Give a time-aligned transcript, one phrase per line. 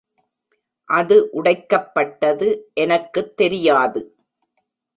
[0.89, 2.47] அது உடைக்கப்பட்டது
[2.75, 4.01] எனக்கு தெரியாது!